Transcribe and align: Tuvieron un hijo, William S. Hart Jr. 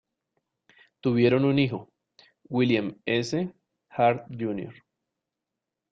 Tuvieron 0.99 1.45
un 1.45 1.59
hijo, 1.59 1.91
William 2.45 2.95
S. 3.05 3.53
Hart 3.89 4.25
Jr. 4.31 4.73